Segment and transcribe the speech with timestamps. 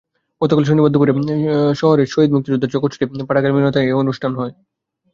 [0.41, 1.13] গতকাল শনিবার দুপুরে
[1.81, 4.53] শহরের শহীদ মুক্তিযোদ্ধা জগৎজ্যোতি পাঠাগার মিলনায়তনে এই অনুষ্ঠান হয়।